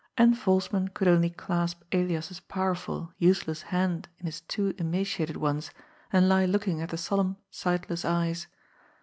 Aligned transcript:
And 0.17 0.35
Vols 0.35 0.71
man 0.73 0.87
could 0.87 1.07
only 1.07 1.29
clasp 1.29 1.83
Elias's 1.91 2.39
powerful, 2.39 3.13
useless 3.19 3.61
hand 3.61 4.09
in 4.17 4.25
his 4.25 4.41
two 4.41 4.73
emaciated 4.79 5.37
ones 5.37 5.69
and 6.11 6.27
lie 6.27 6.45
looking 6.47 6.81
at 6.81 6.89
the 6.89 6.97
solemn 6.97 7.37
sightless 7.51 8.03
eyes. 8.03 8.47